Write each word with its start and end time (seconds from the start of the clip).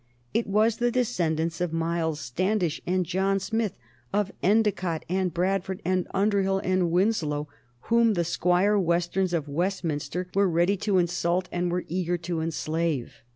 It 0.33 0.47
was 0.47 0.77
the 0.77 0.89
descendants 0.89 1.61
of 1.61 1.71
Miles 1.71 2.19
Standish 2.19 2.81
and 2.87 3.05
John 3.05 3.39
Smith, 3.39 3.77
of 4.11 4.31
Endicott 4.41 5.05
and 5.07 5.31
Bradford 5.31 5.79
and 5.85 6.07
Underhill 6.11 6.57
and 6.57 6.89
Winslow 6.89 7.47
whom 7.81 8.15
the 8.15 8.23
Squire 8.25 8.79
Westerns 8.79 9.31
of 9.31 9.47
Westminster 9.47 10.27
were 10.33 10.49
ready 10.49 10.75
to 10.77 10.97
insult 10.97 11.47
and 11.51 11.71
were 11.71 11.85
eager 11.87 12.17
to 12.17 12.41
enslave. 12.41 13.21